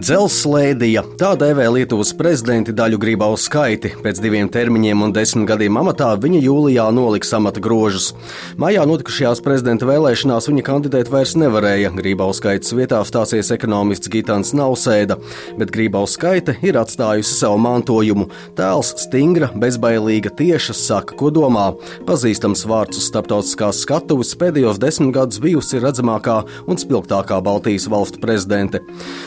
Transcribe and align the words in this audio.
Dzelzslēdija 0.00 1.02
tā 1.20 1.34
dēvē 1.36 1.66
Lietuvas 1.74 2.14
prezidenti 2.16 2.72
daļu 2.72 2.96
Grībaus 3.02 3.42
skaiti. 3.44 3.90
Pēc 4.00 4.20
diviem 4.24 4.48
termiņiem 4.48 5.02
un 5.04 5.10
desmit 5.12 5.44
gadiem 5.50 5.76
amatā 5.76 6.14
viņa 6.16 6.38
jūlijā 6.40 6.86
noliks 6.96 7.34
amata 7.36 7.60
grožus. 7.60 8.14
Maijā 8.56 8.86
notikušajās 8.88 9.42
prezidenta 9.44 9.84
vēlēšanās 9.90 10.48
viņa 10.48 10.64
kandidēt 10.64 11.10
vairs 11.12 11.34
nevarēja. 11.36 11.90
Grībaus 11.98 12.40
skaitas 12.40 12.72
vietā 12.78 13.00
stāsies 13.04 13.50
ekonomists 13.52 14.08
Gitāns 14.08 14.54
Nausēda, 14.56 15.18
bet 15.60 15.74
Grībaus 15.74 16.16
skaita 16.16 16.56
ir 16.64 16.80
atstājusi 16.80 17.36
savu 17.36 17.60
mantojumu. 17.60 18.30
Tēls 18.56 18.94
stingra, 19.04 19.50
bezbailīga, 19.52 20.32
tieša, 20.40 20.78
saka, 20.80 21.18
ko 21.20 21.28
domā. 21.28 21.74
Pazīstams 22.08 22.64
vārds 22.70 23.02
uz 23.02 23.10
starptautiskās 23.10 23.84
skatuves 23.84 24.32
pēdējos 24.40 24.80
desmit 24.80 25.12
gadus 25.18 25.44
bijusi 25.44 25.84
redzamākā 25.84 26.40
un 26.64 26.80
spilgtākā 26.80 27.42
Baltijas 27.44 27.90
valstu 27.92 28.24
prezidente. 28.24 28.80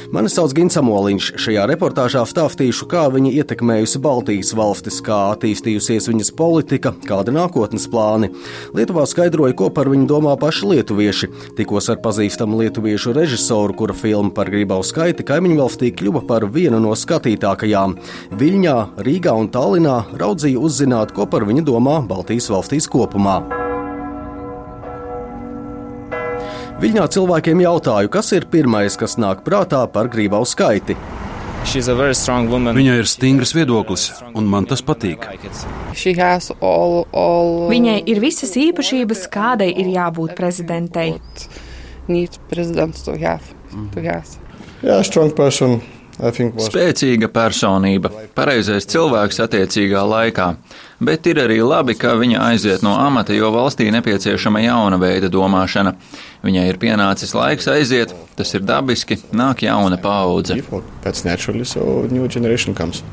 Mani 0.10 0.34
sauc 0.34 0.63
Gins 0.64 0.78
Amoliņš. 0.80 1.26
Šajā 1.44 1.64
reportāžā 1.68 2.22
stāstīšu, 2.24 2.86
kā 2.88 3.02
viņa 3.12 3.34
ietekmējusi 3.42 4.00
Baltijas 4.00 4.54
valstis, 4.56 5.02
kā 5.04 5.18
attīstījusies 5.34 6.06
viņas 6.08 6.30
politika, 6.40 6.94
kādi 7.04 7.34
nākotnes 7.36 7.90
plāni. 7.92 8.30
Lietuvā 8.72 9.04
skaidroja, 9.10 9.58
ko 9.60 9.68
par 9.76 9.92
viņu 9.92 10.08
domā 10.08 10.38
paši 10.40 10.70
lietuvieši. 10.70 11.30
Tikos 11.58 11.92
ar 11.92 12.00
pazīstamu 12.06 12.62
lietuviešu 12.62 13.12
režisoru, 13.18 13.76
kura 13.76 13.98
filma 13.98 14.32
par 14.32 14.48
Grībau 14.54 14.80
skaiti 14.88 15.26
kaimiņu 15.28 15.60
valstī 15.60 15.92
kļuva 16.00 16.24
par 16.30 16.48
vienu 16.48 16.80
no 16.86 16.96
skatītākajām. 16.96 17.98
Viļņā, 18.40 18.78
Rīgā 19.04 19.36
un 19.36 19.52
Tallinā 19.52 19.98
raudzīja 20.16 20.64
uzzināt, 20.64 21.12
ko 21.12 21.28
par 21.28 21.44
viņu 21.50 21.68
domā 21.74 22.00
Baltijas 22.08 22.48
valstīs 22.56 22.88
kopumā. 22.88 23.63
Viņā 26.84 27.04
cilvēkiem 27.16 27.62
jautāju, 27.64 28.10
kas 28.12 28.34
ir 28.36 28.44
pirmais, 28.52 28.98
kas 29.00 29.16
nāk 29.16 29.46
prātā 29.46 29.86
par 29.88 30.10
grībau 30.12 30.44
skaiti. 30.44 30.98
Viņai 31.64 32.96
ir 33.00 33.08
stingrs 33.08 33.54
viedoklis, 33.56 34.10
un 34.36 34.50
man 34.52 34.68
tas 34.68 34.84
patīk. 34.84 35.24
All, 36.60 36.98
all... 37.16 37.54
Viņai 37.72 37.96
ir 38.12 38.20
visas 38.20 38.52
īpašības, 38.60 39.24
kādai 39.32 39.70
ir 39.72 39.94
jābūt 39.96 40.36
prezidentei. 40.36 41.14
Jā, 44.84 45.00
strong 45.08 45.32
person. 45.38 45.80
Spēcīga 46.14 47.32
personība, 47.34 48.12
pareizais 48.38 48.86
cilvēks 48.92 49.40
attiecīgā 49.48 50.04
laikā, 50.06 50.52
bet 51.08 51.28
ir 51.30 51.42
arī 51.44 51.60
labi, 51.64 51.96
ka 52.00 52.16
viņa 52.20 52.44
aiziet 52.50 52.86
no 52.86 52.96
amata, 53.00 53.34
jo 53.36 53.52
valstī 53.54 53.90
nepieciešama 53.94 54.64
jauna 54.64 55.00
veida 55.02 55.32
domāšana. 55.32 55.96
Viņai 56.44 56.68
ir 56.70 56.80
pienācis 56.82 57.36
laiks 57.38 57.70
aiziet, 57.72 58.14
tas 58.38 58.54
ir 58.54 58.66
dabiski, 58.68 59.20
nāk 59.32 59.66
jauna 59.66 60.00
paudze. 60.02 60.60
That's 61.04 61.26
naturally, 61.26 61.66
so 61.66 62.08
new 62.12 62.28
generation 62.28 62.76
comes. 62.76 63.04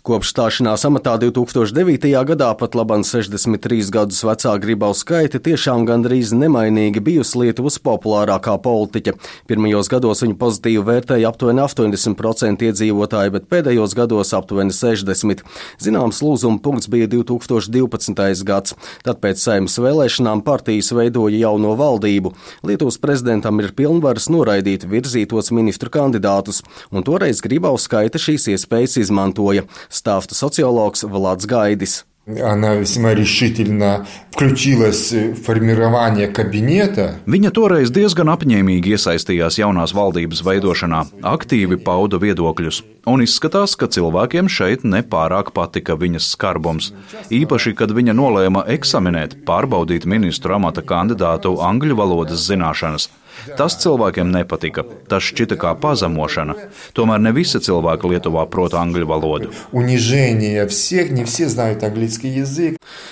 Kopš 0.00 0.30
stāšanās 0.32 0.80
amatā 0.88 1.18
2009. 1.20 2.08
gadā 2.24 2.46
pat 2.56 2.72
labam 2.78 3.02
63 3.04 3.90
gadus 3.92 4.22
vecā 4.24 4.54
Gribauska 4.56 5.10
skaita 5.10 5.40
tiešām 5.44 5.82
gandrīz 5.88 6.30
nemainīgi 6.32 7.02
bijusi 7.04 7.42
Lietuvas 7.42 7.76
populārākā 7.84 8.54
politiķe. 8.64 9.12
Pirmajos 9.50 9.90
gados 9.92 10.22
viņu 10.24 10.38
pozitīvi 10.40 10.84
vērtēja 10.86 11.28
aptuveni 11.28 11.60
80% 11.64 12.64
iedzīvotāji, 12.70 13.32
bet 13.34 13.48
pēdējos 13.52 13.96
gados 13.98 14.32
aptuveni 14.38 14.72
60%. 14.72 15.44
Zināms, 15.84 16.22
lūzuma 16.24 16.62
punkts 16.64 16.88
bija 16.88 17.10
2012. 17.12 18.44
gads. 18.48 18.76
Tad 19.04 19.20
pēc 19.20 19.44
saimnes 19.44 19.76
vēlēšanām 19.84 20.40
partijas 20.46 20.94
veidoja 20.96 21.42
jauno 21.42 21.74
valdību. 21.76 22.32
Lietuvas 22.64 23.00
prezidentam 23.02 23.60
ir 23.60 23.74
pilnvaras 23.76 24.30
noraidīt 24.32 24.88
virzītos 24.88 25.52
ministru 25.52 25.92
kandidātus, 25.92 26.62
un 26.88 27.04
toreiz 27.04 27.44
Gribauska 27.44 27.90
skaita 27.90 28.20
šīs 28.22 28.48
iespējas 28.54 29.00
izmantoja 29.02 29.66
stāsta 29.89 30.37
sociologs 30.37 31.05
Vlads 31.05 31.47
Gaidis. 31.49 32.03
Она 32.27 32.73
весьма 32.73 33.13
решительно 33.13 34.07
включилась 34.31 35.11
в 35.11 35.35
формирование 35.43 36.27
кабинета. 36.27 37.19
Viņa 37.29 37.51
toreiz 37.53 37.91
diezgan 37.93 38.31
apņēmīgi 38.33 38.95
iesaistījās 38.97 39.59
jaunās 39.61 39.93
valdības 39.93 40.41
veidošanā, 40.41 41.03
aktīvi 41.21 41.77
pauda 41.85 42.17
viedokļus, 42.17 42.81
un 43.05 43.21
izskatās, 43.21 43.77
ka 43.77 43.85
cilvēkiem 43.85 44.49
šeit 44.49 44.81
nepārāk 44.81 45.53
patika 45.53 45.93
viņas 45.93 46.31
skarbums. 46.33 46.95
Īpaši, 47.29 47.75
kad 47.77 47.93
viņa 47.93 48.17
nolēma 48.17 48.65
eksaminēt, 48.73 49.45
pārbaudīt 49.45 50.09
ministru 50.09 50.57
amata 50.57 50.81
kandidātu 50.81 51.59
angļu 51.61 52.01
valodas 52.01 52.41
zināšanas. 52.49 53.05
Tas 53.58 53.76
cilvēkiem 53.82 54.30
nepatika. 54.32 54.84
Tas 55.10 55.24
šķita 55.30 55.58
kā 55.60 55.74
pazemošana. 55.80 56.56
Tomēr 56.96 57.22
ne 57.22 57.32
visi 57.36 57.60
cilvēki 57.62 58.14
Lietuvā 58.14 58.46
prot 58.50 58.76
angļu 58.78 59.08
valodu. 59.10 59.52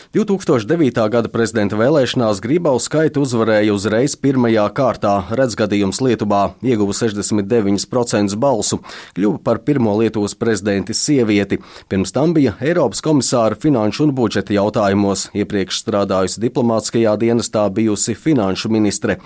2009. 0.08 1.02
gada 1.12 1.28
prezidenta 1.28 1.76
vēlēšanās 1.76 2.38
Gribau 2.40 2.78
skaita 2.80 3.20
uzvarēja 3.20 3.74
uzreiz 3.74 4.14
pirmajā 4.16 4.62
kārtā. 4.72 5.10
Redzgadījums 5.36 5.98
Lietuvā 6.00 6.54
ieguva 6.64 6.94
69% 6.96 8.38
balsu, 8.40 8.78
kļuva 9.18 9.42
par 9.44 9.60
pirmo 9.66 9.92
Lietuvas 9.98 10.32
prezidenti 10.32 10.96
sievieti. 10.96 11.58
Pirms 11.92 12.14
tam 12.16 12.32
bija 12.32 12.54
Eiropas 12.56 13.04
komisāra 13.04 13.58
finanšu 13.60 14.06
un 14.06 14.14
budžeta 14.16 14.56
jautājumos, 14.56 15.26
iepriekš 15.36 15.82
strādājusi 15.82 16.40
diplomātskajā 16.46 17.12
dienestā 17.20 17.66
bijusi 17.68 18.16
finanšu 18.16 18.72
ministre. 18.72 19.18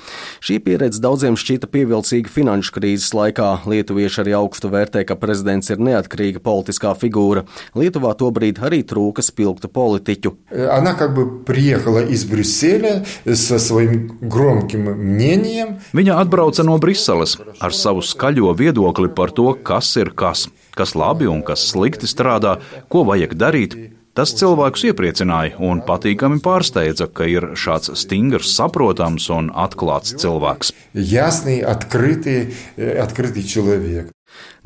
Šī 0.43 0.59
pieredze 0.67 0.99
daudziem 0.99 1.39
šķita 1.39 1.71
pievilcīga 1.71 2.35
finanšu 2.41 2.75
krīzes 2.81 3.15
laikā. 3.15 3.53
Lietuvieši 3.71 4.25
arī 4.25 4.35
augstu 4.41 4.73
vērtē, 4.75 5.07
ka 5.07 5.15
prezidents 5.15 5.71
ir 5.71 5.79
neatkarīga 5.79 6.43
politiskā 6.43 6.99
figūra. 6.99 7.47
Lietuvā 7.79 8.17
tobrīd 8.19 8.59
arī 8.67 8.83
trūka 8.83 9.23
spilgtu 9.23 9.71
politiķu 9.71 10.35
Она 10.72 10.94
как 10.94 11.14
бы 11.14 11.44
приехала 11.44 12.00
из 12.00 12.24
Брюсселя 12.24 13.04
со 13.26 13.60
своим 13.60 14.18
громким 14.22 14.96
мнением. 14.96 15.82
Viņa 15.92 16.16
atbrauca 16.24 16.64
no 16.64 16.78
Briseles 16.80 17.36
ar 17.60 17.76
savu 17.76 18.00
skaļo 18.00 18.56
viedokli 18.56 19.12
par 19.12 19.36
to, 19.36 19.52
kas 19.60 19.92
ir 20.00 20.14
kas, 20.16 20.48
kas 20.72 20.96
labi 20.96 21.28
un 21.28 21.44
kas 21.44 21.68
slikti 21.68 22.08
strādā, 22.08 22.62
ko 22.88 23.04
vajag 23.04 23.36
darīt. 23.36 23.76
Tas 24.16 24.32
cilvēkus 24.34 24.88
iepriecināja 24.88 25.60
un 25.60 25.84
patīkami 25.86 26.40
pārsteidza, 26.42 27.06
ka 27.12 27.28
ir 27.28 27.52
šāds 27.54 27.92
stingrs, 28.00 28.56
saprotams 28.56 29.28
un 29.30 29.52
atklāts 29.52 30.16
cilvēks. 30.16 30.72
Jasný, 30.96 31.60
открытый, 31.62 32.56
открытый 32.78 33.44
человек. 33.44 34.10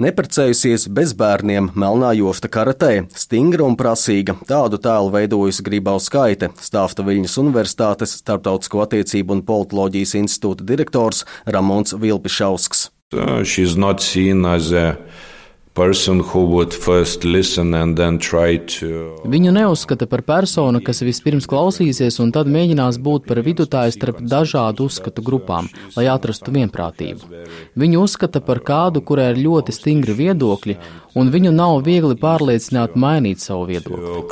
Neprecējusies 0.03 0.89
bez 0.93 1.15
bērniem, 1.17 1.71
melnā 1.79 2.11
jofta 2.19 2.51
karatē, 2.53 3.07
stingra 3.17 3.65
un 3.65 3.77
prasīga. 3.81 4.37
Tādu 4.49 4.81
tēlu 4.83 5.13
veidojusi 5.15 5.65
Grībau 5.67 6.01
skaite, 6.03 6.51
stāsta 6.61 7.05
Viļņas 7.07 7.39
Universitātes 7.43 8.17
starptautisko 8.21 8.83
attiecību 8.85 9.39
un 9.39 9.47
politoloģijas 9.49 10.17
institūta 10.21 10.67
direktors 10.69 11.25
Ramons 11.47 11.97
Vilpišausks. 11.97 12.91
Uh, 13.17 13.41
Viņu 19.29 19.53
neuzskata 19.53 20.09
par 20.09 20.23
personu, 20.27 20.81
kas 20.85 21.03
vispirms 21.05 21.49
klausīsies 21.51 22.17
un 22.25 22.33
tad 22.33 22.49
mēģinās 22.53 22.97
būt 23.05 23.27
par 23.29 23.43
vidutāju 23.45 23.93
starp 23.95 24.23
dažādu 24.25 24.89
uzskatu 24.89 25.25
grupām, 25.27 25.69
lai 25.97 26.07
atrastu 26.13 26.55
vienprātību. 26.57 27.45
Viņu 27.77 28.05
uzskata 28.07 28.41
par 28.45 28.63
kādu, 28.65 29.05
kurai 29.05 29.35
ir 29.35 29.43
ļoti 29.45 29.75
stingri 29.77 30.17
viedokļi, 30.17 30.79
un 31.21 31.33
viņu 31.35 31.53
nav 31.53 31.83
viegli 31.87 32.17
pārliecināt 32.21 32.97
mainīt 32.97 33.45
savu 33.45 33.69
viedokli. 33.69 34.25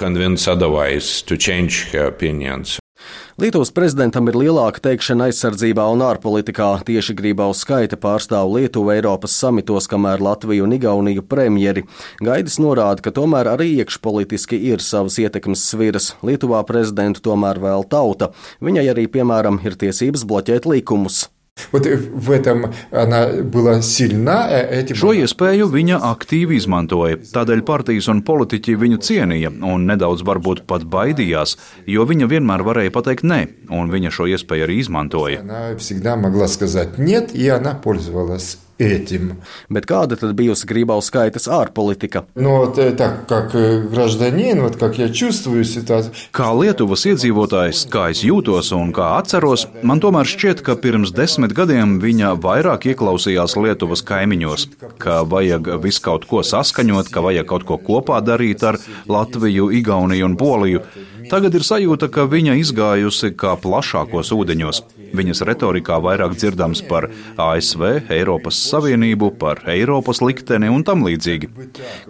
Lietuvas 3.35 3.73
prezidentam 3.75 4.29
ir 4.31 4.37
lielāka 4.39 4.79
teikšana 4.79 5.27
aizsardzībā 5.27 5.89
un 5.91 6.05
ārpolitikā. 6.07 6.69
Tieši 6.87 7.17
Grībaus 7.19 7.65
skaita 7.65 7.99
pārstāv 7.99 8.53
Lietuvu 8.55 8.93
Eiropas 8.95 9.35
samitos, 9.35 9.89
kamēr 9.91 10.23
Latviju 10.23 10.69
un 10.69 10.77
Igauniju 10.77 11.27
premjeri. 11.27 11.83
Gaidis 12.23 12.61
norāda, 12.63 13.03
ka 13.03 13.11
tomēr 13.19 13.51
arī 13.57 13.73
iekšpolitiski 13.83 14.63
ir 14.71 14.79
savas 14.79 15.19
ietekmes 15.19 15.67
sviras. 15.67 16.13
Lietuvā 16.23 16.63
prezidentu 16.69 17.27
tomēr 17.27 17.59
vēl 17.59 17.83
tauta. 17.91 18.31
Viņai 18.63 18.87
arī, 18.95 19.11
piemēram, 19.11 19.59
ir 19.67 19.75
tiesības 19.83 20.23
bloķēt 20.31 20.71
likumus. 20.71 21.25
Вот 21.72 21.86
в 21.86 22.32
этом 22.32 22.74
она 22.92 23.28
была 23.44 23.82
сильна. 23.82 24.48
Этим... 24.50 24.96
Šo 24.96 25.12
iespēju 25.14 25.68
viņa 25.72 26.00
aktīvi 26.12 26.58
izmantoja. 26.60 27.20
Tādēļ 27.34 27.64
partijas 27.68 28.08
un 28.12 28.24
politiķi 28.26 28.78
viņu 28.80 29.02
cienīja 29.04 29.52
un 29.52 29.86
nedaudz 29.90 30.24
varbūt 30.28 30.64
pat 30.70 30.88
baidījās, 30.88 31.58
jo 31.86 32.08
viņa 32.10 32.30
vienmēr 32.32 32.64
varēja 32.66 32.96
pateikt 32.96 33.28
nē, 33.28 33.42
un 33.76 33.92
viņa 33.92 34.14
šo 34.16 34.30
iespēju 34.32 34.70
arī 34.70 34.80
izmantoja. 34.86 35.44
Она 35.44 35.76
всегда 35.78 36.16
могла 36.16 36.48
сказать 36.48 36.98
нет, 36.98 37.36
и 37.36 37.48
она 37.50 37.74
пользовалась 37.74 38.58
этим. 38.80 39.34
Bet 39.70 39.86
kāda 39.86 40.16
tad 40.18 40.34
bijusi 40.40 40.68
Grybauskaitas 40.68 41.50
ārpolitika? 41.52 42.24
Ну, 42.36 42.66
вот 42.66 42.80
так, 42.98 43.28
как 43.28 43.52
гражданин, 43.92 44.62
вот 44.62 44.78
как 44.78 44.98
я 44.98 45.10
чувствую 45.10 45.66
ситуацию. 45.66 46.14
Kā 46.32 46.50
Lietuvas 46.56 47.06
iedzīvotājs, 47.06 47.86
kā 47.92 48.10
es 48.14 48.24
jūtos 48.24 48.72
un 48.74 48.94
kā 48.96 49.20
atceros, 49.20 49.68
man 49.84 50.00
tomēr 50.00 50.26
šķiet, 50.26 50.64
ka 50.64 50.76
pirms 50.80 51.12
desmit 51.12 51.54
gadiem 51.54 52.00
viņa 52.00 52.34
vairāk 52.40 52.88
ieklausījās 52.94 53.58
Lietuvas 53.60 54.02
kaimiņos, 54.08 54.70
ka 54.98 55.22
vajag 55.28 55.76
visu 55.84 56.02
kaut 56.02 56.26
ko 56.26 56.42
saskaņot, 56.42 57.12
ka 57.12 57.22
vajag 57.22 57.46
kaut 57.52 57.68
ko 57.68 57.78
kopā 57.78 58.24
darīt 58.24 58.64
ar 58.64 58.80
Latviju, 59.08 59.70
Igauniju 59.76 60.26
un 60.26 60.40
Poliju. 60.40 60.84
Tagad 61.30 61.54
ir 61.54 61.62
sajūta, 61.62 62.08
ka 62.10 62.26
viņa 62.26 62.56
izgājusi 62.58 63.36
kā 63.38 63.54
plašākos 63.62 64.32
ūdeņos. 64.34 64.82
Viņas 65.15 65.45
retorikā 65.47 66.01
vairāk 66.03 66.35
dzirdams 66.39 66.83
par 66.89 67.09
ASV, 67.41 67.85
Eiropas 68.15 68.59
Savienību, 68.71 69.31
par 69.39 69.63
Eiropas 69.71 70.23
likteni 70.25 70.71
un 70.73 70.85
tam 70.87 71.05
līdzīgi. 71.07 71.51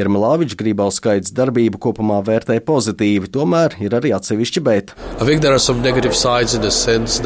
Jermalāvičs 0.00 0.56
Grībauskaits 0.56 1.34
darbību 1.36 1.82
kopumā 1.84 2.22
vērtē 2.24 2.56
pozitīvi, 2.64 3.28
tomēr 3.36 3.76
ir 3.84 3.92
arī 4.00 4.14
atsevišķi 4.16 4.64
bet. 4.64 4.96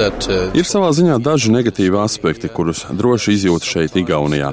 That, 0.02 0.26
uh... 0.26 0.50
Ir 0.58 0.66
savā 0.66 0.90
ziņā 0.98 1.20
daži 1.22 1.54
negatīvi 1.54 2.02
aspekti, 2.02 2.50
kurus 2.50 2.82
droši 2.90 3.38
izjūt 3.38 3.70
šeit 3.70 4.02
Igaunijā. 4.02 4.50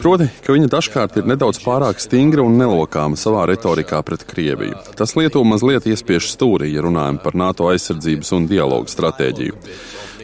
Proti, 0.00 0.30
ka 0.40 0.56
viņa 0.56 0.72
dažkārt 0.72 1.20
ir 1.20 1.28
nedaudz 1.28 1.60
pārāk 1.60 2.00
stingra 2.00 2.40
un 2.48 2.56
nelokāma 2.56 3.20
savā 3.20 3.44
retorikā 3.52 4.00
pret 4.08 4.24
Krieviju. 4.24 4.69
Tas 4.98 5.16
Lietuvu 5.18 5.46
mazliet 5.48 5.86
iespiež 5.90 6.30
stūrī, 6.32 6.70
ja 6.74 6.84
runājam 6.86 7.20
par 7.22 7.36
NATO 7.38 7.70
aizsardzības 7.72 8.32
un 8.36 8.48
dialogu 8.50 8.90
stratēģiju. 8.92 9.58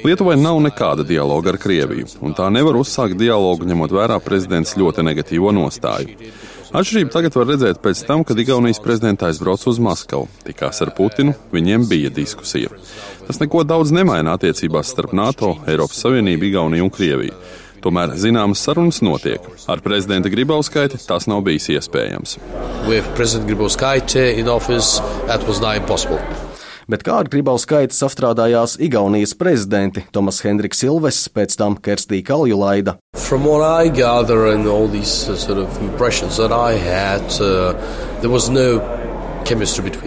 Lietuvai 0.06 0.37
nav 0.38 0.60
nekāda 0.62 1.06
dialoga 1.06 1.54
ar 1.54 1.58
Krieviju, 1.58 2.06
un 2.22 2.34
tā 2.37 2.46
nevar 2.52 2.76
uzsākt 2.78 3.16
dialogu 3.19 3.66
ņemot 3.66 3.94
vērā 3.96 4.20
prezidents 4.22 4.76
ļoti 4.78 5.02
negatīvo 5.06 5.54
nostāju. 5.56 6.31
Atšķirību 6.76 7.12
tagad 7.14 7.37
var 7.38 7.46
redzēt 7.48 7.78
pēc 7.82 8.02
tam, 8.08 8.25
kad 8.26 8.38
Igaunijas 8.38 8.82
prezidents 8.82 9.25
aizbrauca 9.25 9.70
uz 9.70 9.78
Maskavu, 9.81 10.26
tikās 10.44 10.82
ar 10.84 10.90
Putinu, 10.96 11.32
viņiem 11.54 11.87
bija 11.88 12.10
diskusija. 12.12 12.72
Tas 13.26 13.38
neko 13.40 13.62
daudz 13.64 13.94
nemaina 13.94 14.34
attiecībās 14.37 14.90
starp 14.93 15.14
NATO, 15.16 15.54
Eiropas 15.70 16.02
Savienību, 16.04 16.50
Igauniju 16.50 16.88
un 16.88 16.93
Krieviju. 16.93 17.38
Tomēr 17.86 18.16
zināmas 18.18 18.64
sarunas 18.66 18.98
notiek. 18.98 19.44
Ar 19.70 19.78
prezidenta 19.78 20.26
Gribauskaiti 20.32 20.98
tas 21.06 21.28
nav 21.30 21.44
bijis 21.46 21.68
iespējams. 21.76 22.32
Bet 26.86 27.02
kā 27.06 27.20
ar 27.20 27.30
Gribauskaitu 27.30 27.94
sastrādājās 27.94 28.76
Igaunijas 28.82 29.36
prezidenti 29.38 30.02
Tomas 30.14 30.42
Hendriks 30.42 30.82
Silves, 30.82 31.20
pēc 31.30 31.54
tam 31.58 31.78
Kerstī 31.78 32.24
Kaljulaida? 32.26 32.96
From 33.14 33.46
what 33.46 33.62
I 33.62 33.86
gather 33.90 34.50
and 34.50 34.66
all 34.66 34.86
these 34.90 35.30
uh, 35.30 35.38
sort 35.38 35.58
of 35.58 35.70
impressions 35.82 36.36
that 36.42 36.50
I 36.50 36.74
had, 36.78 37.22
uh, 37.38 37.74
there 38.20 38.30
was 38.30 38.50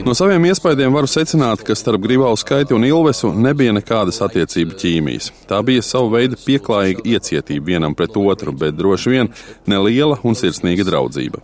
no 0.03 0.13
saviem 0.17 0.43
iespaidiem 0.49 0.91
varu 0.91 1.07
secināt, 1.07 1.61
ka 1.63 1.75
starp 1.77 2.01
Gribauskaiti 2.03 2.75
un 2.75 2.83
Ilvesu 2.83 3.29
nebija 3.31 3.71
nekādas 3.77 4.19
attiecību 4.25 4.75
ķīmijas. 4.81 5.29
Tā 5.47 5.61
bija 5.63 5.83
sava 5.85 6.09
veida 6.17 6.35
pieklājīga 6.43 7.05
iecietība 7.07 7.71
vienam 7.71 7.95
pret 7.95 8.17
otru, 8.19 8.51
bet 8.51 8.75
droši 8.75 9.13
vien 9.13 9.31
neliela 9.69 10.19
un 10.27 10.35
sirsnīga 10.35 10.83
draudzība. 10.89 11.39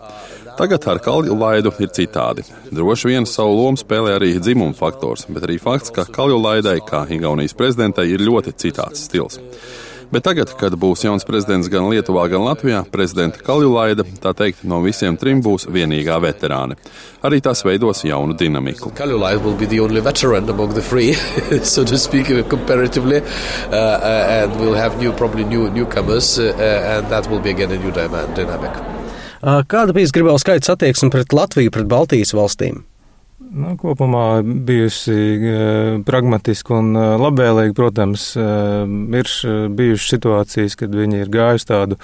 Tagad 0.59 0.89
ar 0.91 0.99
Kalju 1.03 1.39
laidu 1.39 1.71
ir 1.79 1.95
citādi. 1.95 2.43
Droši 2.75 3.13
vien 3.13 3.27
savu 3.27 3.55
lomu 3.61 3.79
spēlē 3.79 4.17
arī 4.19 4.33
dzimuma 4.39 4.75
faktors, 4.75 5.23
bet 5.31 5.47
arī 5.47 5.55
fakts, 5.63 5.95
ka 5.95 6.07
Kalju 6.19 6.39
laidai, 6.39 6.81
kā 6.83 7.05
Igaunijas 7.15 7.55
prezidentai, 7.55 8.09
ir 8.11 8.27
ļoti 8.27 8.57
citāds 8.59 9.07
stils. 9.07 9.39
Bet 10.11 10.25
tagad, 10.27 10.51
kad 10.59 10.75
būs 10.79 11.03
jauns 11.05 11.25
prezidents 11.27 11.69
gan 11.71 11.87
Lietuvā, 11.89 12.27
gan 12.31 12.43
Latvijā, 12.45 12.83
prezidenta 12.91 13.41
Kaljulaida, 13.45 14.05
tā 14.21 14.33
teikt, 14.37 14.63
no 14.67 14.81
visiem 14.83 15.17
trim 15.17 15.41
būs 15.45 15.67
vienīgā 15.71 16.17
veterāne. 16.23 16.77
Arī 17.25 17.41
tas 17.41 17.63
veidos 17.65 18.03
jaunu 18.05 18.37
dinamiku. 18.37 18.91
Free, 20.85 21.13
so 21.73 21.83
to 21.83 21.97
speak, 21.97 22.27
comparatively, 22.49 23.21
uh, 23.21 23.75
uh, 23.75 24.43
and 24.43 24.59
we'll 24.59 24.75
have 24.75 24.97
new, 24.99 25.11
probably 25.11 25.43
new 25.43 25.69
newcomers, 25.69 26.37
uh, 26.37 26.53
and 26.59 27.09
that 27.09 27.27
will 27.29 27.39
be 27.39 27.49
again 27.49 27.71
a 27.71 27.77
new 27.77 27.91
dynamic. 27.91 28.71
Uh, 29.41 29.61
kāda 29.67 29.93
bija 29.93 30.09
gribēja 30.13 30.41
skaits 30.41 30.71
attieksme 30.73 31.11
pret 31.13 31.33
Latviju, 31.33 31.73
pret 31.73 31.89
Baltijas 31.89 32.33
valstīm? 32.33 32.83
Nu, 33.53 33.75
kopumā 33.77 34.41
bijusi 34.43 35.13
e, 35.13 35.57
pragmatiska 36.05 36.73
un 36.79 36.95
e, 36.97 37.03
labvēlīga. 37.21 37.75
Protams, 37.77 38.31
e, 38.39 38.45
ir 39.19 39.29
bijušas 39.77 40.15
situācijas, 40.15 40.77
kad 40.79 40.95
viņi 40.95 41.21
ir 41.21 41.31
gājuši 41.33 41.69
tādu 41.69 41.99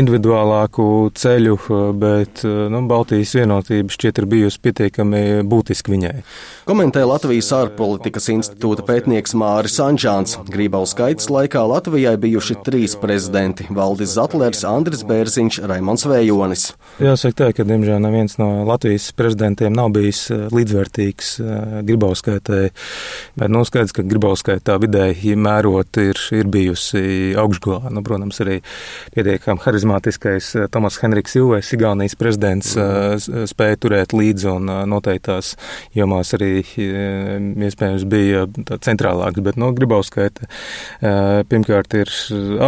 individuālāku 0.00 0.84
ceļu, 1.16 1.56
bet 2.00 2.44
nu, 2.44 2.82
Baltijas 2.90 3.34
vienotība 3.38 3.94
šķiet 3.94 4.20
ir 4.22 4.28
bijusi 4.30 4.62
pietiekami 4.66 5.22
būtiska 5.48 5.94
viņai. 5.94 6.16
Komentē 6.70 7.00
Latvijas 7.02 7.48
ārpolitikas 7.50 8.28
institūta 8.30 8.84
pētnieks 8.86 9.32
Māris 9.34 9.80
Anžāns. 9.82 10.36
Grībaus 10.54 10.92
skaitas 10.94 11.26
laikā 11.26 11.64
Latvijai 11.66 12.12
bijuši 12.22 12.54
trīs 12.62 12.92
prezidenti- 12.94 13.64
Valdis 13.78 14.12
Zatlers, 14.14 14.62
Andris 14.62 15.02
Bērziņš, 15.02 15.58
Raimons 15.66 16.06
Vējonis. 16.06 16.68
Jāsaka 17.02 17.34
tā, 17.34 17.48
ka 17.56 17.64
diemžēl 17.66 17.98
neviens 17.98 18.38
no 18.38 18.62
Latvijas 18.68 19.10
prezidentiem 19.18 19.74
nav 19.74 19.90
bijis 19.90 20.28
līdzvērtīgs 20.30 21.32
Gribauskaitai, 21.88 22.70
bet 23.34 23.50
nu, 23.50 23.64
skaidrs, 23.66 23.90
ka 23.90 24.06
Gribauskaitā 24.06 24.78
vidēji 24.78 25.34
mērot 25.34 25.98
ir, 25.98 26.14
ir 26.30 26.44
bijusi 26.46 27.34
augšgalā. 27.34 27.90
Nu, 27.90 28.04
protams, 28.06 28.38
arī 28.46 28.60
pietiekami 29.16 29.58
harizmātiskais 29.66 30.70
Tomas 30.70 31.00
Henriks 31.02 31.34
Ilvais, 31.34 31.72
Igaunijas 31.74 32.14
prezidents, 32.14 32.78
spēja 33.50 33.76
turēt 33.76 34.14
līdzi 34.14 34.54
un 34.54 34.70
noteiktās 34.86 35.56
jomās 35.98 36.30
arī 36.38 36.59
iespējams 36.60 38.04
bija 38.10 38.44
centrālāks, 38.84 39.42
bet 39.44 39.58
no 39.60 39.70
nu, 39.70 39.76
Gribauskaita 39.76 40.48
pirmkārt 41.50 41.94
ir 41.98 42.10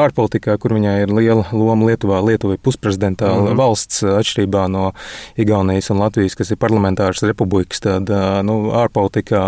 ārpolitikā, 0.03 0.57
kur 0.61 0.77
viņai 0.77 0.97
ir 1.05 1.15
liela 1.15 1.47
loma 1.53 1.91
Lietuvā. 1.91 2.21
Lietuva 2.25 2.57
ir 2.57 2.63
pusprezidentāla 2.65 3.41
mm 3.41 3.49
-hmm. 3.49 3.61
valsts 3.61 4.03
atšķirībā 4.03 4.67
no 4.73 4.93
Igaunijas 5.37 5.91
un 5.91 5.99
Latvijas, 5.99 6.37
kas 6.39 6.51
ir 6.51 6.61
parlamentāras 6.61 7.23
republikas. 7.27 7.81
Tad 7.83 8.11
nu, 8.45 8.71
ārpolitikā 8.71 9.43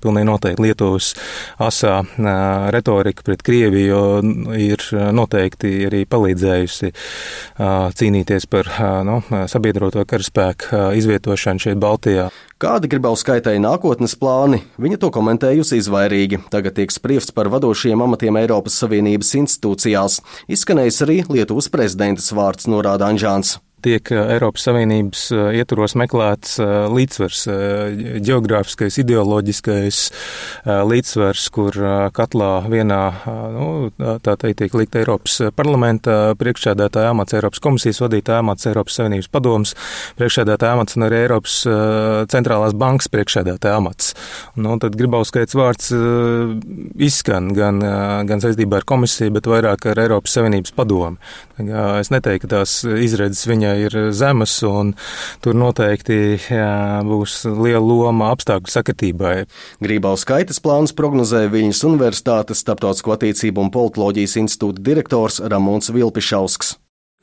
pilnīgi 0.00 0.26
noteikti 0.26 0.62
Lietuvas 0.62 1.14
asā 1.58 2.04
retorika 2.70 3.22
pret 3.22 3.42
Krieviju 3.42 4.22
ir 4.56 4.82
noteikti 5.12 5.86
arī 5.86 6.04
palīdzējusi 6.06 6.92
cīnīties 8.00 8.48
par 8.50 8.70
nu, 9.04 9.20
sabiedroto 9.46 10.04
karaspēku 10.04 10.82
izvietošanu 11.00 11.66
šeit 11.66 11.80
Baltijā. 11.82 12.30
Kādi 12.56 12.88
Gribauskaitai 12.88 13.58
nākotnes 13.60 14.14
plāni? 14.16 14.62
Viņa 14.80 14.96
to 15.02 15.10
komentējusi 15.12 15.76
izvairīgi. 15.82 16.38
Tagad 16.48 16.78
tiek 16.78 16.94
spriests 16.94 17.34
par 17.36 17.50
vadošajiem 17.52 18.06
amatiem 18.06 18.38
Eiropas 18.40 18.78
Savienības 18.80 19.34
institūcijās. 19.42 20.22
Izskanējis 20.48 21.02
arī 21.04 21.18
Lietuvas 21.36 21.68
prezidentes 21.68 22.32
vārds 22.32 22.64
norāda 22.72 23.12
Anžāns 23.12 23.58
tiek 23.84 24.08
Eiropas 24.10 24.64
Savienības 24.66 25.26
ietvaros 25.56 25.94
meklēts 26.00 26.56
līdzsvars, 26.90 27.42
geogrāfiskais, 28.24 28.96
ideoloģiskais 29.02 29.98
līdzsvars, 30.64 31.44
kur 31.54 31.76
katlā 32.16 32.50
vienā, 32.72 33.00
nu, 33.54 33.66
tā 34.24 34.36
teikt, 34.40 34.62
tiek 34.62 34.76
likt 34.80 34.96
Eiropas 34.98 35.38
parlamenta 35.56 36.34
priekšsēdētāja 36.40 37.12
amats, 37.12 37.36
Eiropas 37.36 37.62
komisijas 37.62 38.00
vadītāja 38.02 38.40
amats, 38.42 38.66
Eiropas 38.70 38.96
Savienības 38.98 39.30
padoms 39.30 39.74
priekšsēdētāja 40.18 40.78
amats 40.78 40.98
un 40.98 41.06
arī 41.06 41.22
Eiropas 41.26 41.58
centrālās 42.32 42.74
bankas 42.76 43.12
priekšsēdētāja 43.12 43.76
amats. 43.78 44.14
Nu, 44.56 44.74
tad 44.82 44.96
gribauskaits 44.98 45.56
vārds 45.58 45.92
izskan 46.96 47.52
gan, 47.56 47.84
gan 48.26 48.42
saistībā 48.42 48.80
ar 48.80 48.88
komisiju, 48.88 49.36
bet 49.36 49.52
vairāk 49.52 49.90
ar 49.92 50.02
Eiropas 50.06 50.34
Savienības 50.40 50.74
padomu. 50.76 51.20
Es 51.56 52.10
neteiktu, 52.12 52.44
ka 52.46 52.58
tās 52.58 52.80
izredzes 52.84 53.46
viņai 53.48 53.75
ir 53.80 53.98
zemas, 54.16 54.54
un 54.66 54.94
tur 55.44 55.56
noteikti 55.58 56.38
jā, 56.38 56.70
būs 57.06 57.42
liela 57.48 57.84
loma 57.84 58.30
apstākļu 58.34 58.72
sakritībai. 58.72 59.34
Grībaus 59.84 60.26
skaitas 60.26 60.62
plāns 60.62 60.96
prognozē 60.96 61.46
Viņas 61.52 61.84
Universitātes 61.88 62.64
starptautisko 62.64 63.16
attiecību 63.16 63.66
un 63.66 63.72
politoloģijas 63.74 64.40
institūta 64.42 64.84
direktors 64.90 65.40
Ramons 65.44 65.92
Vilpišausks. 65.94 66.76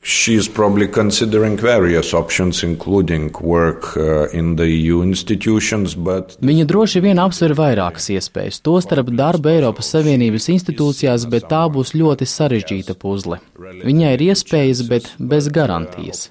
She 0.06 0.34
is 0.34 0.48
probably 0.48 0.86
considering 0.86 1.56
various 1.56 2.12
options, 2.12 2.62
including 2.62 3.32
work 3.40 3.96
uh, 3.96 4.28
in 4.32 4.56
the 4.56 4.66
EU 4.68 5.00
institutions, 5.02 5.94
but... 5.94 6.36
Viņa 6.44 6.66
droši 6.68 7.00
vien 7.00 7.16
apsver 7.22 7.54
vairākas 7.56 8.10
iespējas, 8.12 8.58
tostarp 8.60 9.08
darbu 9.16 9.48
Eiropas 9.48 9.88
Savienības 9.94 10.50
institūcijās, 10.52 11.24
bet 11.32 11.46
tā 11.48 11.62
būs 11.72 11.94
ļoti 11.96 12.28
sarežģīta 12.28 12.98
puzle. 13.00 13.38
Viņai 13.56 14.10
ir 14.18 14.24
iespējas, 14.26 14.82
bet 14.90 15.08
bez 15.16 15.48
garantijas. 15.48 16.26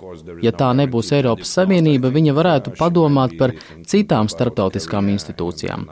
Ja 0.46 0.53
tā 0.53 0.70
nebūs 0.77 1.10
Eiropas 1.18 1.56
Savienība, 1.58 2.13
viņa 2.13 2.36
varētu 2.38 2.75
padomāt 2.77 3.34
par 3.39 3.56
citām 3.89 4.30
starptautiskām 4.30 5.10
institūcijām. 5.15 5.88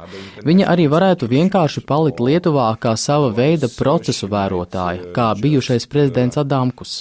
Viņa 0.45 0.69
arī 0.69 0.85
varētu 0.85 1.31
vienkārši 1.33 1.81
palikt 1.89 2.21
Lietuvā 2.21 2.69
kā 2.77 2.93
sava 2.93 3.33
veida 3.33 3.71
procesu 3.73 4.29
vērotāja, 4.29 5.09
kā 5.17 5.31
bijušais 5.41 5.89
prezidents 5.89 6.37
Adamkus 6.37 6.99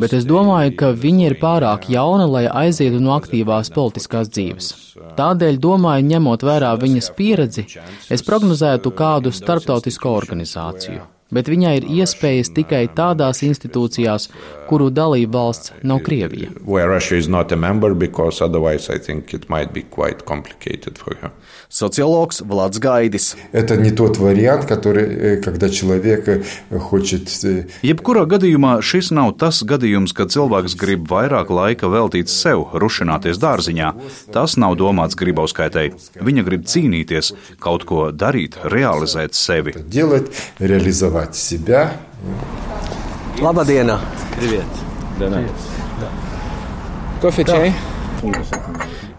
bet 0.00 0.16
es 0.16 0.26
domāju, 0.28 0.74
ka 0.82 0.90
viņa 1.04 1.28
ir 1.28 1.36
pārāk 1.42 1.88
jauna, 1.92 2.26
lai 2.30 2.44
aizietu 2.64 3.00
no 3.02 3.14
aktīvās 3.18 3.72
politiskās 3.74 4.32
dzīves. 4.32 4.72
Tādēļ, 5.20 5.60
domāju, 5.62 6.08
ņemot 6.10 6.44
vērā 6.46 6.74
viņas 6.80 7.12
pieredzi, 7.16 7.66
es 8.10 8.26
prognozētu 8.26 8.92
kādu 8.96 9.32
starptautisko 9.34 10.18
organizāciju 10.18 11.06
bet 11.34 11.50
viņai 11.50 11.74
ir 11.78 11.88
iespējas 12.00 12.52
tikai 12.54 12.84
tādās 12.96 13.44
institūcijās, 13.46 14.28
kuru 14.69 14.89
dalība 14.89 15.39
valsts 15.39 15.73
nav 15.83 16.01
Krievija. 16.05 16.49
Sociologs 21.69 22.41
Vlads 22.41 22.79
Gaidis. 22.79 23.35
Это 23.51 23.75
не 23.75 23.91
тот 23.91 24.17
вариант, 24.17 24.65
который, 24.65 25.41
когда 25.41 25.69
человек 25.69 26.45
хочет... 26.69 27.27
Jebkurā 27.83 28.25
gadījumā 28.29 28.77
šis 28.81 29.11
nav 29.11 29.33
tas 29.41 29.63
gadījums, 29.65 30.13
kad 30.15 30.31
cilvēks 30.31 30.77
grib 30.79 31.09
vairāk 31.09 31.49
laika 31.49 31.89
veltīt 31.91 32.31
sev, 32.31 32.69
rušināties 32.73 33.41
dārziņā. 33.41 33.91
Tas 34.31 34.55
nav 34.61 34.77
domāts 34.79 35.17
gribauskaitai. 35.19 35.89
Viņa 36.15 36.45
grib 36.47 36.63
cīnīties, 36.69 37.33
kaut 37.59 37.83
ko 37.89 38.11
darīt, 38.13 38.55
realizēt 38.63 39.35
sevi. 39.35 39.75
Делать, 39.89 40.31
реализовать 40.59 41.35
себя. 41.35 41.91
Labdien! 43.39 43.97
Привет! 44.37 44.65
Кофе, 47.21 47.43
чай? 47.43 47.73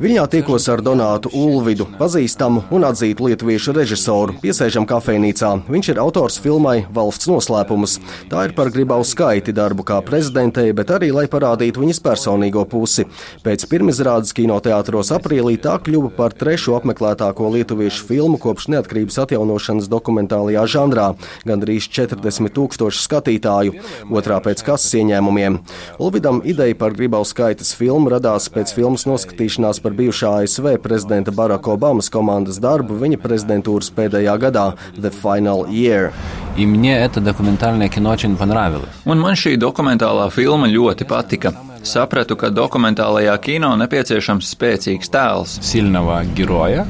Viņā 0.01 0.24
tikos 0.34 0.63
ar 0.65 0.81
Donātu 0.81 1.29
Ulvidu, 1.38 1.86
pazīstamu 2.00 2.63
un 2.74 2.88
atzītu 2.88 3.27
lietuviešu 3.27 3.75
režisoru. 3.77 4.34
Piesēžam 4.41 4.88
kafejnīcā. 4.89 5.51
Viņš 5.70 5.89
ir 5.93 6.00
autors 6.01 6.39
filmai 6.41 6.88
Valsts 6.89 7.29
noslēpumus. 7.29 8.00
Tā 8.31 8.48
ir 8.48 8.55
par 8.58 8.72
gribau 8.74 9.05
skaiti 9.05 9.53
darbu 9.53 9.86
kā 9.86 10.00
prezidentei, 10.01 10.72
bet 10.74 10.89
arī, 10.96 11.12
lai 11.13 11.27
parādītu 11.29 11.84
viņas 11.84 12.01
personīgo 12.01 12.63
pusi. 12.72 13.05
Pēc 13.46 13.67
pirmizrādes 13.70 14.34
kinoteātros 14.34 15.12
aprīlī 15.13 15.60
tā 15.62 15.75
kļuva 15.86 16.10
par 16.17 16.34
trešo 16.34 16.79
apmeklētāko 16.79 17.51
lietuviešu 17.53 18.10
filmu 18.10 18.41
kopš 18.41 18.72
neatkarības 18.74 19.22
atjaunošanas 19.27 19.91
dokumentālajā 19.93 20.65
žanrā- 20.79 21.12
gandrīz 21.51 21.86
40 21.86 22.50
tūkstoši 22.58 23.05
skatītāju, 23.05 23.77
otrā 24.10 24.41
pēc 24.41 24.65
kases 24.65 24.98
ieņēmumiem. 24.98 25.62
Ulvidam 26.00 26.41
ideja 26.41 26.74
par 26.74 26.89
gribau 26.89 27.22
skaitas 27.22 27.75
filmu 27.77 28.10
radās 28.10 28.50
pēc 28.50 28.74
filmas 28.74 29.05
noskatīšanās 29.05 29.77
par 29.79 29.91
par 29.92 29.98
bijušā 29.98 30.44
ASV 30.44 30.78
prezidenta 30.84 31.32
Baraka 31.32 31.72
Obamas 31.72 32.10
komandas 32.10 32.60
darbu 32.64 32.96
viņa 32.96 33.18
prezidentūras 33.20 33.92
pēdējā 33.92 34.38
gadā, 34.40 34.72
The 34.96 35.12
Final 35.12 35.66
Year. 35.68 36.12
Un 39.06 39.20
man 39.20 39.36
šī 39.36 39.58
dokumentālā 39.60 40.30
filma 40.32 40.72
ļoti 40.72 41.08
patika. 41.08 41.52
Sapratu, 41.84 42.38
ka 42.38 42.52
dokumentālajā 42.54 43.36
kino 43.42 43.74
nepieciešams 43.82 44.54
spēcīgs 44.56 45.12
tēls. 45.12 45.58
Silnava 45.66 46.22
geroja, 46.38 46.86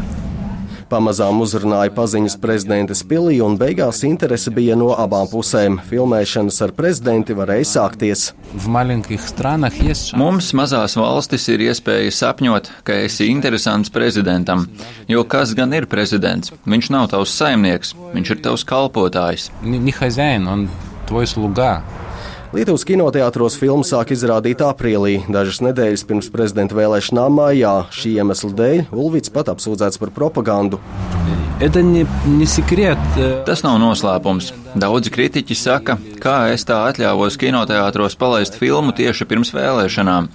Pamazām 0.92 1.40
uzrunāja 1.40 1.94
paziņas 1.96 2.34
prezidentes 2.44 3.02
pilī, 3.08 3.38
un 3.46 3.54
beigās 3.60 4.02
interese 4.04 4.52
bija 4.52 4.76
no 4.76 4.90
abām 5.00 5.30
pusēm. 5.32 5.78
Filmēšanas 5.88 6.58
ar 6.66 6.74
prezidenti 6.76 7.36
varēja 7.38 7.70
sākties. 7.70 8.26
Mums, 10.20 10.52
mazās 10.58 10.98
valstis, 11.00 11.48
ir 11.54 11.64
iespēja 11.70 12.12
sapņot, 12.18 12.68
ka 12.84 13.00
esi 13.06 13.30
interesants 13.32 13.94
prezidentam. 13.94 14.68
Jo 15.08 15.24
kas 15.24 15.56
gan 15.56 15.72
ir 15.80 15.88
prezidents? 15.88 16.52
Viņš 16.68 16.92
nav 16.92 17.08
tavs 17.16 17.40
saimnieks, 17.40 17.96
viņš 18.12 18.36
ir 18.36 18.46
tavs 18.50 18.68
kalpotājs. 18.68 19.48
Lietuvas 22.52 22.84
kinoteātros 22.84 23.56
filmu 23.56 23.86
sāk 23.88 24.10
izrādīt 24.12 24.60
aprīlī, 24.66 25.22
dažas 25.32 25.62
nedēļas 25.64 26.02
pirms 26.04 26.28
prezidenta 26.34 26.76
vēlēšanām 26.76 27.38
mājā. 27.40 27.76
Šī 27.96 28.18
iemesla 28.20 28.50
dēļ 28.58 28.82
Ulvits 28.92 29.32
pat 29.32 29.54
apsūdzēts 29.54 30.02
par 30.02 30.12
propagandu. 30.12 30.82
Tas 33.48 33.64
nav 33.64 33.78
noslēpums. 33.80 34.50
Daudzi 34.76 35.14
kritiķi 35.16 35.56
saka, 35.56 35.96
kā 36.20 36.50
es 36.52 36.68
tā 36.68 36.82
atļāvos 36.90 37.40
kinoteātros 37.40 38.20
palaist 38.20 38.60
filmu 38.60 38.92
tieši 39.00 39.30
pirms 39.32 39.54
vēlēšanām. 39.56 40.28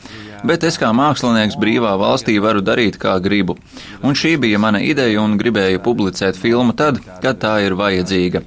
Bet 0.47 0.65
es 0.65 0.81
kā 0.81 0.95
mākslinieks 0.97 1.59
brīvā 1.61 1.93
valstī 2.01 2.39
varu 2.41 2.65
darīt, 2.65 2.97
kā 3.03 3.19
gribu. 3.21 3.59
Un 4.01 4.17
šī 4.17 4.39
bija 4.41 4.63
mana 4.63 4.81
ideja 4.81 5.21
un 5.21 5.37
gribēju 5.37 5.85
publicēt 5.85 6.41
filmu 6.41 6.73
tad, 6.79 7.03
kad 7.21 7.45
tā 7.45 7.59
ir 7.67 7.77
vajadzīga. 7.77 8.45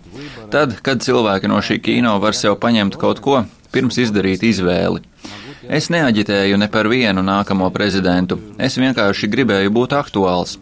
Tad, 0.50 0.80
kad 0.82 1.06
cilvēki 1.06 1.50
no 1.52 1.62
šī 1.62 1.82
kino 1.86 2.18
var 2.24 2.38
sev 2.38 2.58
paņemt 2.64 2.98
kaut 3.02 3.22
ko, 3.22 3.44
pirms 3.75 3.99
izdarīt 4.02 4.45
izvēli. 4.47 5.02
Es 5.69 5.88
neaģitēju 5.88 6.59
ne 6.61 6.69
par 6.69 6.88
vienu 6.93 7.25
nākamo 7.25 7.71
prezidentu, 7.73 8.38
es 8.59 8.76
vienkārši 8.76 9.31
gribēju 9.33 9.73
būt 9.73 9.97
aktuāls. 9.97 10.59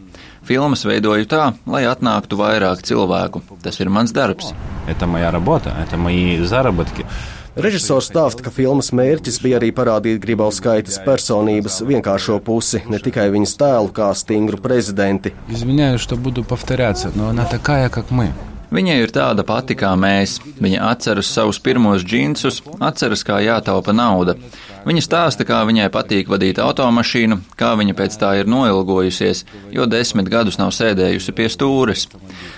Filmas 0.46 0.82
veidoju 0.86 1.26
tā, 1.30 1.52
lai 1.70 1.84
atnāktu 1.86 2.38
vairāk 2.38 2.82
cilvēku. 2.86 3.42
Tas 3.62 3.78
ir 3.78 3.90
mans 3.90 4.14
darbs. 4.14 4.54
Это 4.88 5.06
моя 5.06 5.30
работа, 5.30 5.74
это 5.82 5.96
мои 5.96 6.38
заработки. 6.44 7.06
Režisors 7.54 8.08
stāsta, 8.08 8.40
ka 8.40 8.50
filmas 8.50 8.88
mērķis 8.96 9.36
bija 9.44 9.58
arī 9.58 9.68
parādīt 9.76 10.22
Gribauskaitas 10.22 10.96
personības 11.04 11.82
vienkāršo 11.84 12.38
pusi, 12.40 12.80
ne 12.88 12.96
tikai 12.96 13.26
viņas 13.34 13.52
tēlu 13.60 13.92
kā 13.92 14.08
stingru 14.16 14.56
prezidenti. 14.56 15.34
Izvinēju, 15.52 16.00
ka 16.08 16.16
budu 16.16 16.44
повторяться, 16.44 17.12
но 17.14 17.28
она 17.28 17.44
такая, 17.44 17.90
как 17.90 18.10
мы. 18.10 18.32
Viņa 18.67 18.97
ir 18.99 19.11
tāda 19.15 19.45
pati 19.47 19.77
kā 19.79 19.93
mēs. 19.99 20.37
Viņa 20.59 20.81
atceras 20.89 21.29
savus 21.31 21.59
pirmos 21.63 22.03
džinsus, 22.03 22.59
atceras, 22.83 23.23
kā 23.27 23.39
jātaupa 23.45 23.95
nauda. 23.95 24.35
Viņa 24.87 25.03
stāsta, 25.03 25.47
kā 25.47 25.61
viņai 25.67 25.87
patīk 25.91 26.29
vadīt 26.31 26.59
automašīnu, 26.63 27.39
kā 27.59 27.73
viņa 27.79 27.95
pēc 27.97 28.17
tā 28.21 28.33
ir 28.41 28.51
noilgojusies, 28.51 29.43
jo 29.75 29.87
desmit 29.89 30.31
gadus 30.31 30.59
nav 30.59 30.71
sēdējusi 30.75 31.35
pie 31.35 31.49
stūres. 31.51 32.07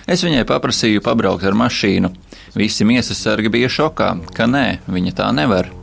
Es 0.09 0.25
viņai 0.25 0.45
paprasīju 0.49 1.05
pabraukt 1.05 1.45
ar 1.45 1.57
mašīnu. 1.57 2.13
Visi 2.57 2.85
miesas 2.85 3.21
sargi 3.21 3.49
bija 3.53 3.69
šokā, 3.69 4.13
ka 4.33 4.49
nē, 4.49 4.67
viņa 4.89 5.17
tā 5.21 5.33
nevar. 5.33 5.78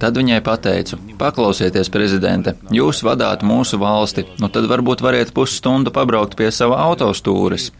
Tad 0.00 0.18
viņai 0.18 0.42
pateicu: 0.44 0.98
Paklausieties, 1.16 1.88
prezidente, 1.92 2.52
jūs 2.74 3.00
vadāt 3.06 3.40
mūsu 3.46 3.78
valsti, 3.80 4.26
nu 4.42 4.50
tad 4.52 4.68
varbūt 4.68 5.00
variet 5.04 5.32
pusstundu 5.36 5.92
pabraukt 5.94 6.36
pie 6.36 6.50
sava 6.52 6.82
autostūres. 6.90 7.70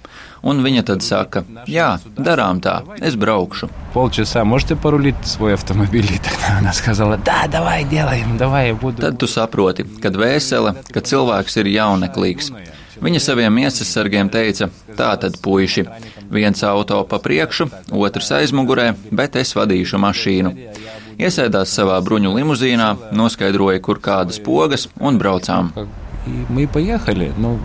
Un 0.46 0.62
viņa 0.64 0.84
tad 0.88 1.04
saka, 1.04 1.42
jā, 1.68 1.96
darām 2.16 2.62
tā, 2.64 2.78
es 3.04 3.16
braukšu. 3.20 3.68
Полчаса 3.92 4.44
можете 4.44 4.76
порулить 4.76 5.16
свой 5.24 5.54
автомобиль? 5.54 6.06
И 6.06 6.18
тогда 6.18 6.58
она 6.58 6.72
сказала, 6.72 7.16
да, 7.16 7.46
давай, 7.48 7.84
делаем, 7.84 8.36
давай, 8.38 8.68
я 8.68 8.74
буду. 8.74 9.02
Tad 9.02 9.18
tu 9.18 9.26
saproti, 9.26 9.84
kad 10.00 10.16
vēsele, 10.16 10.76
ka 10.92 11.00
cilvēks 11.00 11.60
ir 11.60 11.72
jauneklīgs. 11.74 12.52
Viņa 13.02 13.20
saviem 13.20 13.52
miesasargiem 13.52 14.30
teica, 14.32 14.70
tā 14.96 15.10
tad 15.20 15.36
puiši, 15.44 15.84
viens 16.32 16.62
auto 16.64 17.02
pa 17.04 17.18
priekšu, 17.20 17.68
otrs 17.92 18.30
aizmugurē, 18.38 18.94
bet 19.10 19.36
es 19.36 19.52
vadīšu 19.56 20.00
mašīnu. 20.00 20.54
Iesēdās 21.18 21.72
savā 21.78 22.00
bruņu 22.04 22.34
limuzīnā, 22.36 22.90
noskaidroja, 23.16 23.80
kur 23.80 24.00
kādas 24.02 24.42
pogas 24.42 24.88
un 25.00 25.18
braucām. 25.18 25.72
Мы 26.48 26.66
поехали, 26.66 27.32
ну, 27.38 27.58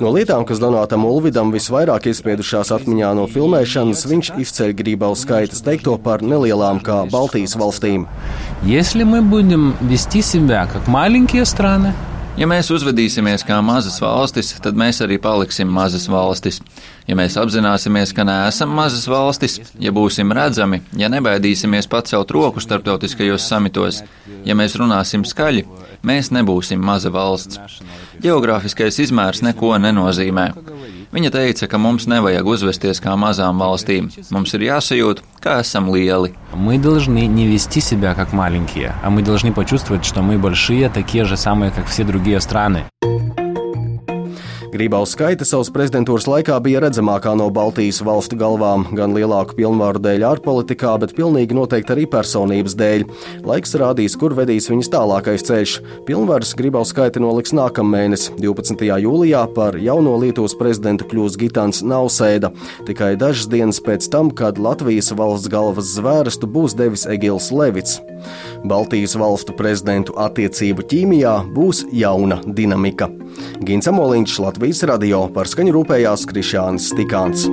No 0.00 0.10
lietām, 0.14 0.46
kas 0.48 0.60
Donātam 0.62 1.04
Ulvidam 1.04 1.50
visvairāk 1.52 2.06
iespiedušās 2.08 2.70
atmiņā 2.72 3.10
no 3.18 3.26
filmēšanas, 3.28 4.04
viņš 4.08 4.30
izceļ 4.40 4.72
Grībaus 4.78 5.26
skaitas 5.26 5.60
teikto 5.66 5.98
par 6.00 6.24
nelielām 6.24 6.80
kā 6.80 7.02
Baltijas 7.12 7.56
valstīm. 7.60 8.06
Если 8.64 9.04
мы 9.04 9.20
будем 9.20 9.74
вести 9.82 10.22
себя 10.22 10.66
как 10.72 10.88
маленькие 10.88 11.44
страны, 11.44 11.92
Ja 12.37 12.45
mēs 12.45 12.67
uzvedīsimies 12.69 13.41
kā 13.47 13.55
mazas 13.65 13.95
valstis, 13.97 14.51
tad 14.61 14.77
mēs 14.77 14.99
arī 15.01 15.15
paliksim 15.21 15.71
mazas 15.73 16.03
valstis. 16.05 16.59
Ja 17.09 17.15
mēs 17.17 17.33
apzināsimies, 17.41 18.11
ka 18.13 18.21
neesam 18.27 18.75
mazas 18.77 19.07
valstis, 19.09 19.55
ja 19.81 19.89
būsim 19.95 20.29
redzami, 20.37 20.83
ja 21.01 21.09
nebaidīsimies 21.09 21.89
pacelt 21.89 22.29
roku 22.35 22.61
starptautiskajos 22.61 23.47
samitos, 23.49 24.03
ja 24.45 24.53
mēs 24.59 24.77
runāsim 24.77 25.25
skaļi, 25.25 25.65
mēs 26.05 26.29
nebūsim 26.35 26.77
maza 26.77 27.09
valsts. 27.09 27.81
Geogrāfiskais 28.21 29.01
izmērs 29.07 29.41
neko 29.41 29.73
nenozīmē. 29.81 30.51
Viņa 31.11 31.31
teica, 31.31 31.67
ka 31.71 31.79
mums 31.79 32.07
nevajag 32.11 32.47
uzvesties 32.51 32.99
kā 33.03 33.15
mazām 33.15 33.61
valstīm. 33.63 34.09
Mums 34.35 34.53
ir 34.57 34.65
jāsajūt, 34.67 35.23
ka 35.39 35.61
esam 35.63 35.87
lieli. 35.93 36.33
Мы 36.53 36.77
должны 36.77 37.27
не 37.27 37.47
вести 37.47 37.79
себя 37.79 38.13
как 38.13 38.33
маленькие, 38.33 38.93
а 39.03 39.09
мы 39.09 39.21
должны 39.21 39.53
почувствовать, 39.53 40.03
что 40.03 40.21
мы 40.21 40.37
большие, 40.37 40.89
такие 40.89 41.23
же 41.25 41.37
самые, 41.37 41.71
как 41.71 41.87
все 41.87 42.03
другие 42.03 42.41
страны. 42.41 42.83
Grībaus 44.67 45.13
skaita 45.15 45.45
savas 45.47 45.69
prezidentūras 45.71 46.25
laikā 46.27 46.57
bija 46.59 46.81
redzamākā 46.83 47.31
no 47.39 47.45
Baltijas 47.53 48.01
valstu 48.03 48.35
galvām, 48.39 48.83
gan 48.97 49.13
lielāku 49.15 49.55
pilnvaru 49.55 50.01
dēļ 50.03 50.25
ārpolitikā, 50.27 50.91
bet 50.99 51.13
pilnīgi 51.15 51.55
noteikti 51.55 51.93
arī 51.95 52.03
personības 52.11 52.75
dēļ. 52.75 53.05
Laiks 53.47 53.77
rādīs, 53.79 54.17
kur 54.19 54.35
vedīs 54.35 54.67
viņas 54.67 54.91
tālākais 54.91 55.47
ceļš. 55.47 55.77
Pilnvaras 56.09 56.51
Grībaus 56.59 56.91
skaita 56.91 57.23
noliks 57.23 57.55
nākamēnes, 57.55 58.27
12. 58.43 58.83
jūlijā 59.05 59.45
par 59.55 59.79
jauno 59.79 60.17
Lietuvas 60.19 60.57
prezidentu 60.59 61.07
kļūs 61.13 61.39
Gitāns 61.39 61.79
Nausēda, 61.87 62.51
tikai 62.89 63.13
dažas 63.19 63.47
dienas 63.53 63.79
pēc 63.83 64.09
tam, 64.11 64.33
kad 64.35 64.59
Latvijas 64.59 65.13
valsts 65.15 65.47
galvas 65.53 65.95
zvērstu 65.95 66.51
būs 66.51 66.75
devis 66.75 67.07
Egils 67.07 67.53
Levits. 67.55 68.01
Baltijas 68.67 69.15
valstu 69.15 69.55
prezidentu 69.55 70.17
attiecību 70.19 70.83
ķīmijā 70.91 71.37
būs 71.55 71.85
jauna 71.95 72.41
dinamika. 72.43 73.07
Gins 73.65 73.89
Amoliņš, 73.89 74.37
Latvijas 74.43 74.83
radio 74.89 75.25
par 75.33 75.49
skaņu 75.49 75.75
rūpējās 75.79 76.25
Krišāns 76.29 76.91
Stikāns. 76.93 77.47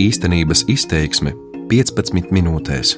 Īstenības 0.00 0.66
izteiksme 0.72 1.36
15 1.70 2.32
minūtēs. 2.34 2.96